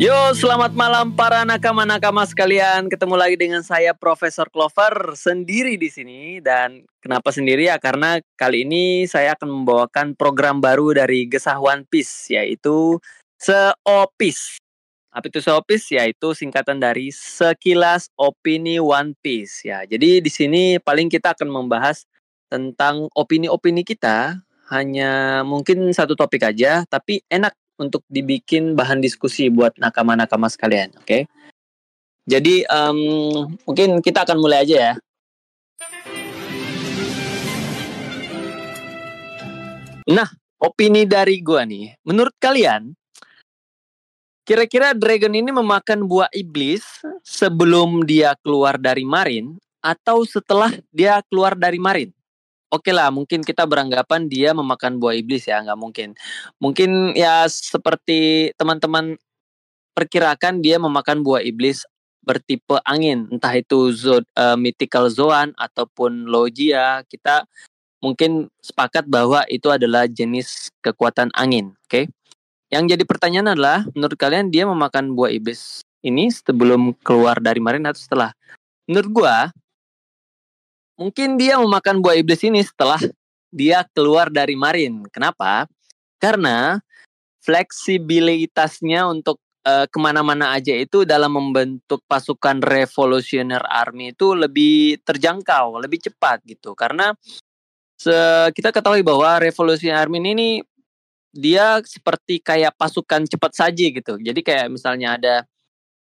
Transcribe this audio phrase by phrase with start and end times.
[0.00, 2.88] Yo, selamat malam para nakama-nakama sekalian.
[2.88, 7.76] Ketemu lagi dengan saya Profesor Clover sendiri di sini dan kenapa sendiri ya?
[7.76, 12.96] Karena kali ini saya akan membawakan program baru dari Gesah One Piece yaitu
[13.36, 14.56] Seopis.
[15.12, 15.92] Apa itu Seopis?
[15.92, 19.84] Yaitu singkatan dari Sekilas Opini One Piece ya.
[19.84, 22.08] Jadi di sini paling kita akan membahas
[22.48, 24.40] tentang opini-opini kita
[24.72, 31.08] hanya mungkin satu topik aja tapi enak untuk dibikin bahan diskusi buat nakama-nakama sekalian, oke?
[31.08, 31.22] Okay?
[32.28, 33.00] Jadi um,
[33.64, 34.94] mungkin kita akan mulai aja ya.
[40.10, 40.28] Nah,
[40.60, 42.92] opini dari gua nih, menurut kalian,
[44.44, 46.84] kira-kira dragon ini memakan buah iblis
[47.24, 52.12] sebelum dia keluar dari marin atau setelah dia keluar dari marin?
[52.70, 56.14] Oke lah mungkin kita beranggapan dia memakan buah iblis ya nggak mungkin.
[56.62, 59.18] Mungkin ya seperti teman-teman
[59.94, 61.84] perkirakan dia memakan buah iblis
[62.24, 63.26] bertipe angin.
[63.28, 67.44] Entah itu zod, uh, mythical zoan ataupun logia kita
[68.00, 71.90] mungkin sepakat bahwa itu adalah jenis kekuatan angin oke?
[71.90, 72.04] Okay?
[72.70, 77.84] yang jadi pertanyaan adalah menurut kalian dia memakan buah iblis ini sebelum keluar dari marin
[77.84, 78.30] atau setelah?
[78.86, 79.50] Menurut gua
[81.00, 83.00] Mungkin dia memakan buah iblis ini setelah
[83.48, 85.08] dia keluar dari marin.
[85.08, 85.64] Kenapa?
[86.20, 86.76] Karena
[87.40, 95.80] fleksibilitasnya untuk uh, ke mana-mana aja itu dalam membentuk pasukan revolusioner army itu lebih terjangkau,
[95.80, 96.76] lebih cepat gitu.
[96.76, 97.16] Karena
[98.52, 100.48] kita ketahui bahwa revolusioner army ini
[101.32, 104.16] dia seperti kayak pasukan cepat saji gitu.
[104.20, 105.34] Jadi kayak misalnya ada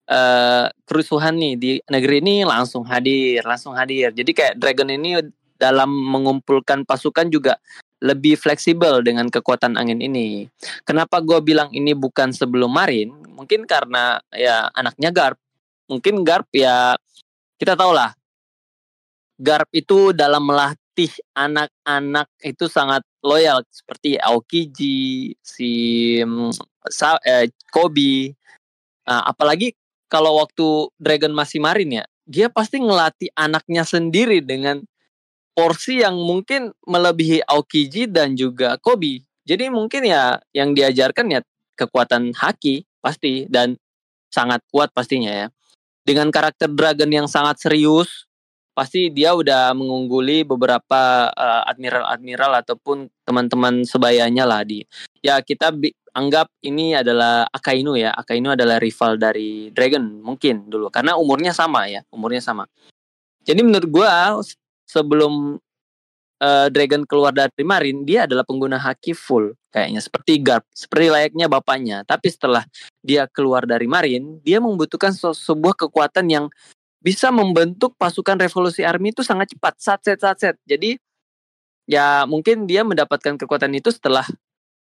[0.09, 4.12] uh, kerusuhan nih di negeri ini langsung hadir, langsung hadir.
[4.12, 5.19] Jadi kayak Dragon ini
[5.56, 7.56] dalam mengumpulkan pasukan juga
[8.03, 10.52] lebih fleksibel dengan kekuatan angin ini.
[10.84, 13.16] Kenapa gue bilang ini bukan sebelum Marin?
[13.31, 15.40] Mungkin karena ya anaknya Garp.
[15.88, 17.00] Mungkin Garp ya
[17.56, 18.12] kita tahu lah.
[19.40, 25.72] Garp itu dalam melatih anak-anak itu sangat loyal seperti Aokiji, si
[26.19, 26.52] mm,
[27.24, 28.36] eh, Kobi.
[29.08, 29.72] Nah, apalagi
[30.13, 34.85] kalau waktu Dragon masih marin ya, dia pasti ngelatih anaknya sendiri dengan
[35.57, 39.25] porsi yang mungkin melebihi Aokiji dan juga Kobi.
[39.50, 41.41] Jadi mungkin ya yang diajarkan ya
[41.74, 43.74] kekuatan haki pasti dan
[44.29, 45.47] sangat kuat pastinya ya.
[46.06, 48.30] Dengan karakter Dragon yang sangat serius,
[48.74, 54.82] pasti dia udah mengungguli beberapa uh, admiral-admiral ataupun teman-teman sebayanya lah di.
[55.22, 55.72] Ya kita
[56.18, 58.12] anggap ini adalah Akainu ya.
[58.14, 62.66] Akainu adalah rival dari Dragon mungkin dulu karena umurnya sama ya, umurnya sama.
[63.46, 64.42] Jadi menurut gua
[64.90, 65.62] sebelum
[66.44, 71.50] uh, Dragon keluar dari Marin, dia adalah pengguna haki full kayaknya seperti Garp, seperti layaknya
[71.50, 71.98] bapaknya.
[72.06, 72.64] Tapi setelah
[73.02, 76.46] dia keluar dari Marin, dia membutuhkan se sebuah kekuatan yang
[77.03, 80.56] bisa membentuk pasukan revolusi army itu sangat cepat, satset satset.
[80.64, 80.96] Jadi
[81.84, 84.24] ya mungkin dia mendapatkan kekuatan itu setelah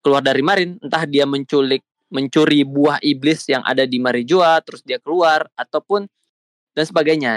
[0.01, 4.97] keluar dari Marin, entah dia menculik mencuri buah iblis yang ada di Marijua, terus dia
[4.97, 6.07] keluar ataupun
[6.73, 7.33] dan sebagainya.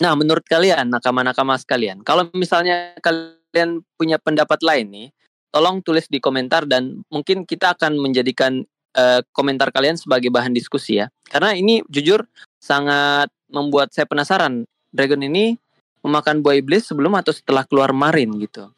[0.00, 5.08] Nah, menurut kalian nakama-nakama sekalian, kalau misalnya kalian punya pendapat lain nih,
[5.52, 8.64] tolong tulis di komentar dan mungkin kita akan menjadikan
[8.96, 11.06] uh, komentar kalian sebagai bahan diskusi ya.
[11.28, 12.24] Karena ini jujur
[12.60, 14.68] sangat membuat saya penasaran.
[14.92, 15.58] Dragon ini
[16.04, 18.70] memakan buah iblis sebelum atau setelah keluar Marin gitu.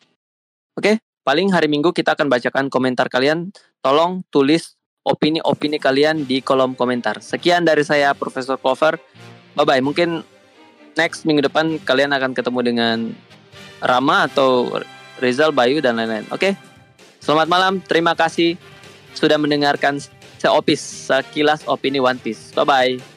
[0.73, 3.55] Oke, Paling hari Minggu kita akan bacakan komentar kalian.
[3.79, 4.75] Tolong tulis
[5.07, 7.23] opini-opini kalian di kolom komentar.
[7.23, 8.99] Sekian dari saya Profesor Clover.
[9.55, 9.83] Bye bye.
[9.83, 10.27] Mungkin
[10.99, 12.99] next minggu depan kalian akan ketemu dengan
[13.79, 14.67] Rama atau
[15.23, 16.27] Rizal Bayu dan lain-lain.
[16.35, 16.59] Oke.
[17.23, 17.79] Selamat malam.
[17.79, 18.59] Terima kasih
[19.15, 20.03] sudah mendengarkan
[20.43, 22.51] seopis sekilas opini One Piece.
[22.51, 23.12] Bye bye.